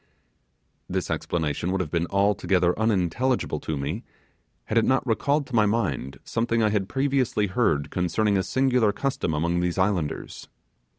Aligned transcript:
This 0.89 1.11
explanation 1.11 1.71
would 1.71 1.79
have 1.79 1.91
been 1.91 2.07
altogether 2.09 2.73
unintelligible 2.79 3.59
to 3.59 3.77
me, 3.77 4.03
had 4.63 4.79
it 4.79 4.83
not 4.83 5.05
recalled 5.05 5.45
to 5.45 5.55
my 5.55 5.67
mind 5.67 6.17
something 6.23 6.63
I 6.63 6.71
had 6.71 6.89
previously 6.89 7.45
heard 7.45 7.91
concerning 7.91 8.35
a 8.35 8.41
singular 8.41 8.91
custom 8.93 9.35
among 9.35 9.59
these 9.59 9.77
islanders. 9.77 10.47